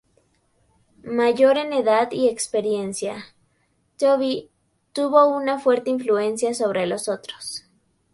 [1.03, 3.25] Mayor en edad y experiencia,
[3.99, 4.49] Tobey
[4.93, 7.65] tuvo una fuerte influencia sobre los otros.